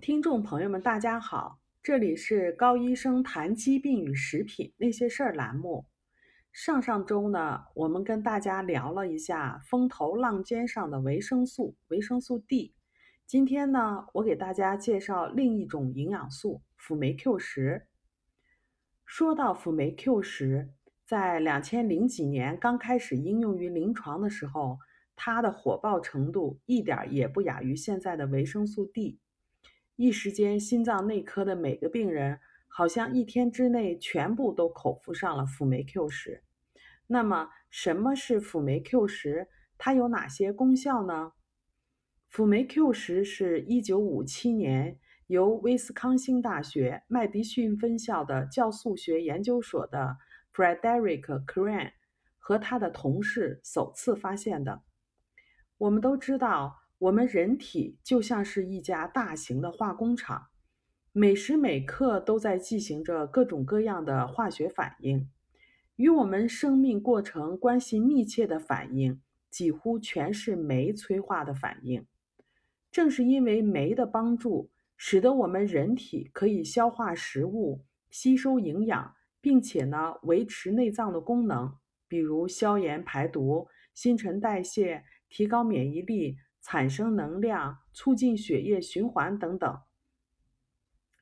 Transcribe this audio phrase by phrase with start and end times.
[0.00, 5.84] 听众朋友们，大家好，这里是高医生谈疾病与食品那些事儿栏目。
[6.52, 12.74] 上上周呢，我们跟大家聊了一下风头浪尖上的维生素，维生素 D。
[13.26, 17.86] 今天呢，我给大家介绍另一种营养素辅酶 Q 十。
[19.04, 20.70] 说到辅酶 Q 十，
[21.04, 24.78] 在两千零几年刚开始应用于临床的时候，
[25.14, 29.18] 它的火爆程度一点也不亚于现在的维生素 D。
[30.02, 36.42] 一时间，心脏内科的每个病人好像一天之内全部都口服上了辅酶 Q 十。
[37.06, 39.48] 那么，什么是辅酶 Q 十？
[39.76, 41.32] 它有哪些功效呢？
[42.30, 50.16] 辅酶 Q 十是一九五七年由威斯康星大学麦迪逊分校的酵素学研究所的
[50.54, 51.92] Frederick Crane
[52.38, 54.80] 和他的同事首次发现的。
[55.76, 56.79] 我们都知道。
[57.00, 60.48] 我们人体就像是一家大型的化工厂，
[61.12, 65.30] 每时每刻都在进行着各种各样的化学反应。
[65.96, 72.06] 与我们生命过程关系密切的反应，几乎全是酶催化的反应。
[72.90, 81.74] 正是因为酶的帮助，使得我们人体可以消化食物、吸收营养，并且呢维持内脏的功能，
[82.06, 86.36] 比如消炎排毒、新陈代谢、提高免疫力。
[86.62, 89.80] 产生能量、促进血液循环等等。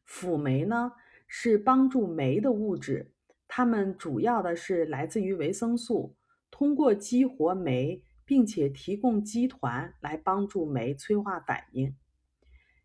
[0.04, 0.92] 辅酶呢
[1.26, 3.12] 是帮助酶的物质，
[3.46, 6.16] 它们主要的是来自于维生素，
[6.50, 11.94] 通过激活酶，并且提供基团来帮助酶催化反应。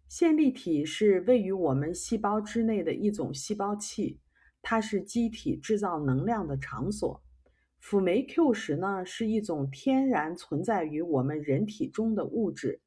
[0.08, 4.20] 线粒体是位于我们细胞之内的一种细胞器，
[4.62, 7.24] 它是机体制造能量的场所。
[7.84, 12.80] 辅酶 Q 十呢是一种天然存在于我们人体中的物质，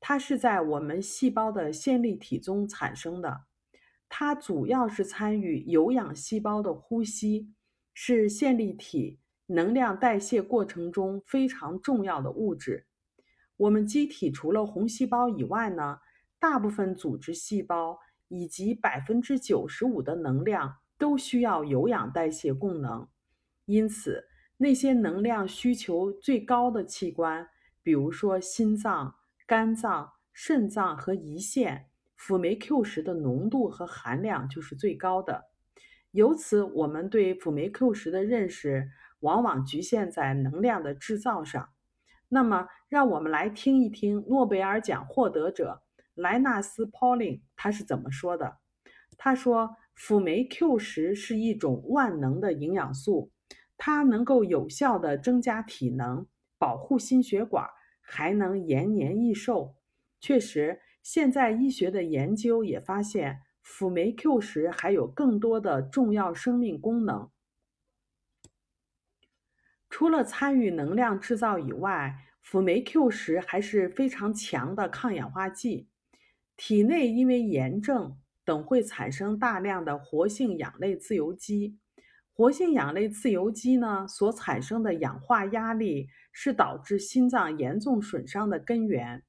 [0.00, 3.42] 它是在我们细胞的线粒体中产生的。
[4.08, 7.52] 它主要是参与有氧细胞的呼吸，
[7.92, 12.86] 是线粒体能量代谢过程中非常重要的物质。
[13.58, 15.98] 我们机体除了红细胞以外呢，
[16.38, 17.98] 大部分组织细胞
[18.28, 23.06] 以及百分之九十五的能量都需要有氧代谢功能。
[23.66, 24.24] 因此，
[24.62, 27.48] 那些能量需求最高的器官，
[27.82, 35.46] 比如说心脏、肝脏、肾脏和胰腺，辅酶 Q 十的浓度和含量就是最高的。
[36.12, 41.70] 由此，我们对辅酶 Q 十的认识往往局限在能量的制造上。
[42.28, 45.82] 那么，让我们来听一听诺贝尔奖获得者
[46.14, 48.58] 莱纳斯·保罗他是怎么说的。
[49.18, 53.32] 他说：“辅酶 Q 十是一种万能的营养素。”
[53.84, 56.24] 它能够有效的增加体能，
[56.56, 57.68] 保护心血管，
[58.00, 59.74] 还能延年益寿。
[60.20, 67.28] 确实，现在医学的研究也发现，辅酶 Q 十还有更多的重要生命功能。
[69.90, 75.88] 除了参与能量制造以外，辅酶 Q 十还是非常强的抗氧化剂。
[76.56, 81.80] 体内因为炎症等会产生大量的活性氧类自由基。
[82.34, 89.22] 活性氧类自由基呢所产生的氧化压力是导致心脏严重损伤的根源，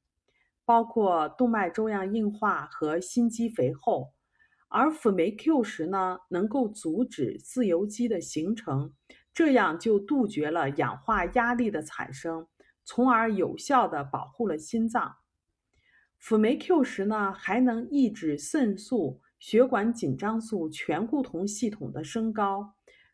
[0.63, 4.13] 包括动脉粥样硬化和心肌肥厚。
[4.69, 8.93] 而辅酶 Q 十呢能够阻止自由基的形成，
[9.33, 12.47] 这样就杜绝了氧化压力的产生，
[12.85, 15.13] 从而有效的保护了心脏。
[16.17, 22.73] 辅酶 Q 十呢还能抑制肾素、血管紧张素醛固酮系统的升高。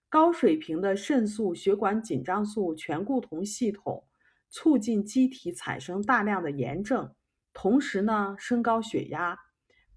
[0.09, 4.07] 高水平的肾素、血管紧张素醛固酮系统
[4.49, 7.13] 促进机体产生大量的炎症，
[7.53, 9.37] 同时呢升高血压，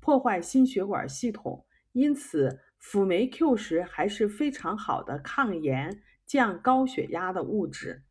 [0.00, 1.64] 破坏心血管系统。
[1.92, 8.02] 因此，辅酶 Q 十还是非常好的抗炎、降高血压的物质。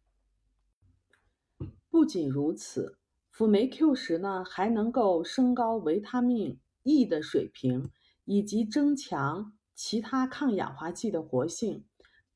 [1.89, 2.97] 不仅如此，
[3.29, 7.91] 辅酶 Q 十呢还能够升高维他命 E 的水平，
[8.25, 11.85] 以及增强其他抗氧化剂的活性。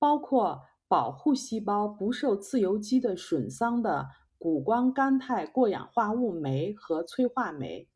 [0.05, 4.05] 包括保护细胞不受自由基的损伤的
[4.37, 7.89] 谷胱甘肽过氧化物酶和催化酶。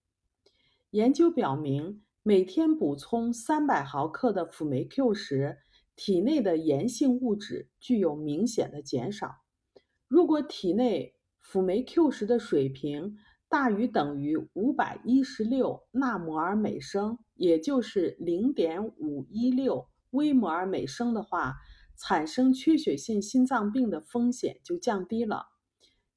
[0.90, 5.60] 研究表明，每天补充三百毫克的辅酶 Q 十，
[5.96, 9.36] 体内的炎性物质具有明显的减少。
[10.08, 13.18] 如果体内辅酶 Q 十的水平
[13.48, 21.54] 大于等于五百一十六纳摩尔每升，也就是零点五一六微摩尔每升的话，
[22.00, 25.48] 产生缺血性心脏病的风险就降低了。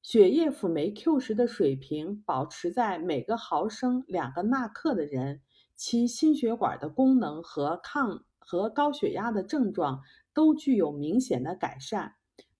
[0.01, 5.41] 血液辅酶 Q 十的水平保持在每个毫升两个纳克的人，
[5.75, 10.01] 其心血管的功能和抗和高血压的症状
[10.33, 12.15] 都具有明显的改善。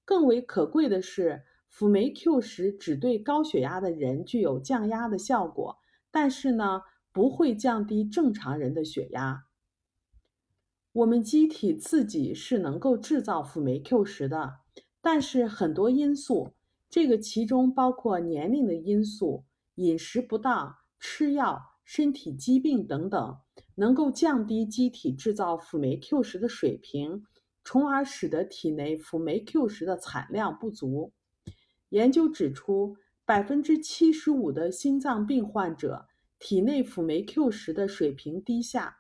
[0.06, 5.78] 更为可贵的是，辅酶 Q 十只对高血压的人具有降压的效果，
[6.12, 6.82] 但是呢，
[7.12, 9.46] 不会降低正常人的血压。
[10.94, 14.58] 我们机体自己是能够制造辅酶 Q 十的，
[15.02, 16.54] 但是很多因素。
[16.88, 19.46] 这个其中包括年龄的因素、
[19.76, 23.38] 饮食不当、吃药、身体疾病等等，
[23.74, 27.24] 能够降低机体制造辅酶 Q 十的水平，
[27.64, 31.12] 从而使得体内辅酶 Q 十的产量不足。
[31.90, 32.96] 研究指出，
[33.26, 36.06] 百分之七十五的心脏病患者
[36.38, 38.98] 体内辅酶 Q 十的水平低下，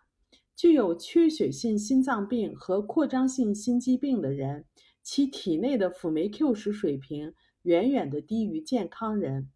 [0.56, 4.66] 具有缺血性心脏病和扩张性心肌病的人，
[5.02, 7.34] 其体内的辅酶 Q 十水平。
[7.64, 9.50] 远远的低于健康人，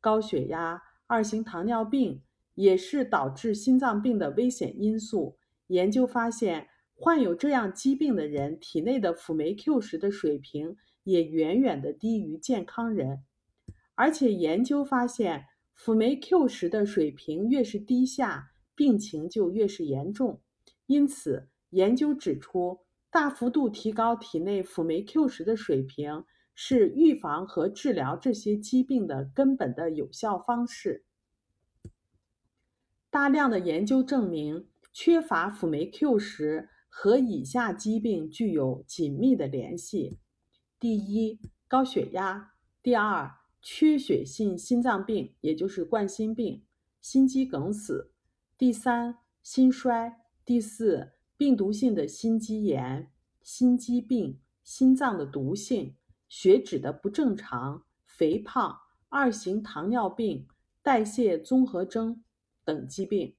[0.00, 2.22] 高血压、二型糖尿病
[2.54, 5.36] 也是导致心脏病的危险因素。
[5.66, 13.24] 研究发现，患有这样疾病的人体内的辅酶 Q 十的水平也远远的低于健康人。
[13.94, 15.44] 而且研究发现，
[15.74, 18.49] 辅酶 Q 十的水平越是低下，
[18.80, 20.40] 病情就越是严重。
[20.86, 22.80] 因此，研究指出，
[23.10, 26.24] 大幅度提高体内辅酶 Q 十的水平。
[26.62, 31.06] 是预防和治疗这些疾病的根本的有效方式。
[33.08, 40.18] 大量的研究证明，缺乏辅酶 Q 十和以下疾病具有紧密的联系：
[40.78, 42.50] 第一，高血压；
[42.82, 43.30] 第二，
[43.62, 46.62] 缺血性心脏病，也就是冠心病、
[47.00, 48.10] 心肌梗死；
[48.60, 53.10] 第三，心衰；第四，病毒性的心肌炎、
[53.40, 55.96] 心肌病、心脏的毒性。
[56.28, 58.78] 血脂的不正常、肥胖、
[59.08, 60.46] 二型糖尿病、
[60.82, 62.22] 代谢综合征
[62.62, 63.34] 等疾病。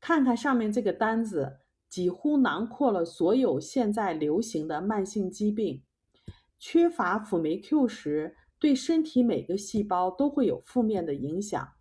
[0.00, 1.58] 看看上面这个单子，
[1.90, 5.82] 几乎囊括了所有现在流行的慢性疾病。
[6.58, 11.74] 缺乏辅酶 Q 十对身体每个细胞都会有负面的影响，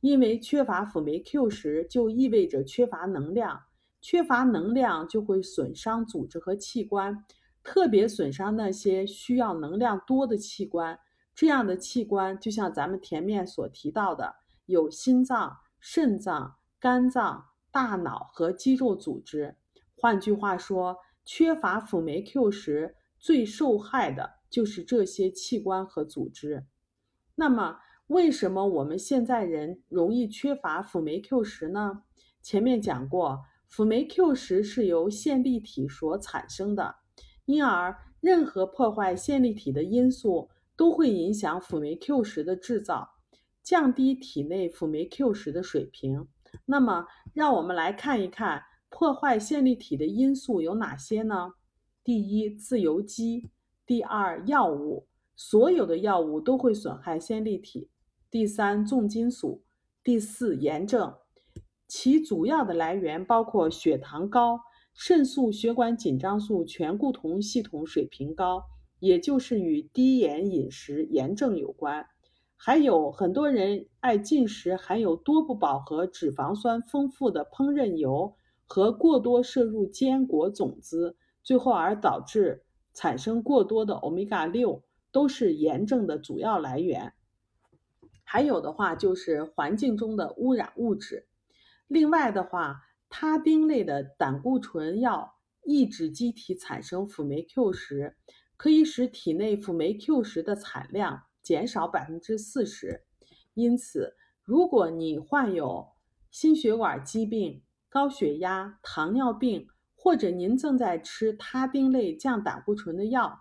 [0.00, 3.62] 因为缺乏辅酶 Q 十就意味着缺乏能量，
[4.00, 7.24] 缺乏能量就会损伤组织和器官。
[7.62, 10.98] 特别损伤那些需要能量多的器官，
[11.34, 19.56] 这样的器官就像咱们前面所提到的，有心脏、肾脏、肝脏、大脑和肌肉组织。
[19.94, 26.64] 换句话说，缺乏辅酶 Q 十最受害的就是这些器官和组织。
[27.34, 27.78] 那么，
[28.10, 32.02] 为什么我们现在人容易缺乏辅酶 Q 十呢？
[32.42, 36.96] 前面讲过，辅酶 Q 十是由线粒体所产生的。
[37.44, 43.08] 因而，任何破坏线粒体的因素都会影响辅酶 Q 十的制造，
[43.62, 46.26] 降低体内辅酶 Q 十的水平。
[46.66, 51.52] 那么，让我们来看一看破坏线粒体的因素有哪些呢？
[52.02, 53.50] 第一，自由基；
[53.86, 57.88] 第二，药物，所有的药物都会损害线粒体；
[58.30, 59.60] 第三，重金属；
[60.04, 61.14] 第四，炎症。
[61.88, 64.60] 其主要的来源包括血糖高。
[64.94, 68.64] 肾素、血管紧张素、醛固酮系统水平高，
[69.00, 72.06] 也就是与低盐饮食、炎症有关。
[72.56, 82.62] 还有很多人爱进食含有多不饱和脂肪酸丰富的烹饪油和过多摄入坚果种子，最后而导致
[82.94, 87.12] 产生过多的欧米伽六，都是炎症的主要来源。
[88.30, 91.26] 还有的话就是环境中的污染物质。
[91.88, 92.82] 另外的话。
[93.12, 95.34] 他汀类的胆固醇药
[95.64, 98.16] 抑制机体产生辅酶 Q 十，
[98.56, 103.02] 可以使体内辅酶 Q 十的产量减少百分之四十。
[103.54, 105.88] 因此，如果你患有
[106.30, 113.40] 心血管疾病、高血压、糖尿病，或者您正在吃他汀类降胆固醇的药，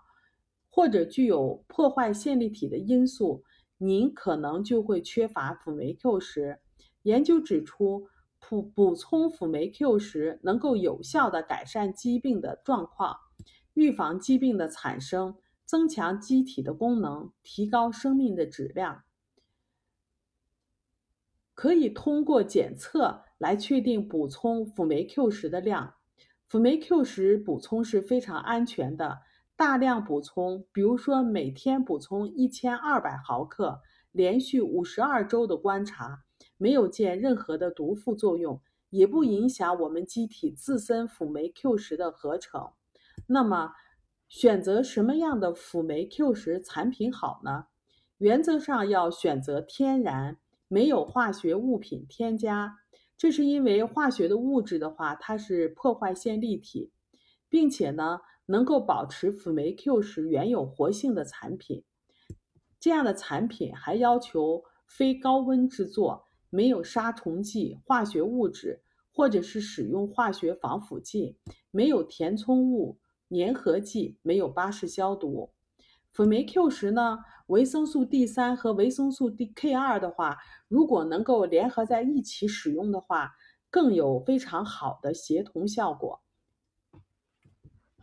[0.72, 3.44] 或者具有破坏线粒体的因素，
[3.80, 6.60] 您可能就会缺乏辅酶 Q 十。
[7.02, 8.08] 研究指出。
[8.48, 13.18] 补补充辅酶 Q 十能够有效的改善疾病的状况，
[13.74, 19.04] 预防疾病的产生，增强机体的功能，提高生命的质量。
[21.54, 25.96] 可以通过检测来确定补充辅酶 Q 十的量。
[26.48, 29.20] 辅酶 Q 十补充是非常安全的，
[29.60, 33.82] 大量补充，比如说每天补充一千二百毫克，
[34.14, 36.24] 连续五十二周的观察。
[36.56, 42.70] 没有见任何的毒副作用，也不影响我们机体自身辅酶 Q 十的合成。
[43.28, 43.74] 那么，
[44.30, 47.66] 选择什么样的辅酶 Q 十产品好呢？
[48.18, 50.38] 原则上要选择天然，
[50.70, 52.78] 没有化学物品添加。
[53.18, 56.94] 这是因为化学的物质的话，它是破坏线粒体，
[57.50, 61.84] 并且呢，能够保持辅酶 Q 十原有活性的产品。
[62.80, 68.82] 这样的产品还要求非高温制作，没有杀虫剂、化学物质，
[69.14, 71.38] 或者是使用化学防腐剂，
[71.70, 72.98] 没有填充物、
[73.30, 75.52] 粘合剂，没有巴氏消毒。
[76.12, 80.38] 辅酶 Q 十呢，维生素 D 三和维生素 D K 二的话，
[80.68, 83.34] 如果能够联合在一起使用的话，
[83.70, 86.24] 更有非常好的协同效果。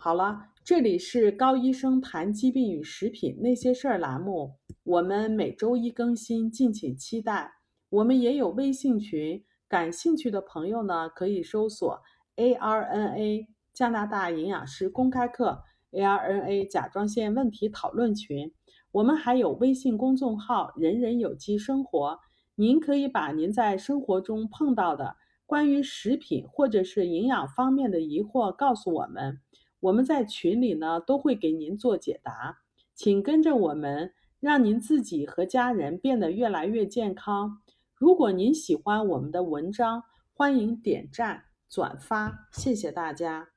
[0.06, 7.54] 好了，这里是高医生谈疾病与食品那些事儿栏目，我们每周一更新，敬请期待。
[7.88, 12.00] 我们也有微信群，感兴趣的朋友呢，可以搜索
[12.36, 15.64] ARNA 加拿大营养师公开课。
[15.90, 18.54] ARNA 甲状腺问题讨论群，
[18.92, 22.20] 我们还有微信公众号“人人有机生活”，
[22.54, 29.40] 您可以把您在生活中碰到的关于食品或者是营养方面的疑惑告诉我们，
[29.87, 32.59] 我们在群里呢都会给您做解答。
[32.95, 37.61] 请跟着我们，让您自己和家人变得越来越健康。
[37.95, 40.02] 如果您喜欢我们的文章，
[40.33, 43.55] 欢迎点赞转发，谢谢大家。